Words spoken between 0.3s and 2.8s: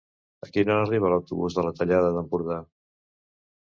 A quina hora arriba l'autobús de la Tallada d'Empordà?